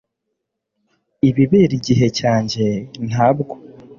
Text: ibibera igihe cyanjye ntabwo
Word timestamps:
ibibera 1.29 1.73
igihe 1.79 2.07
cyanjye 2.19 2.65
ntabwo 3.09 3.53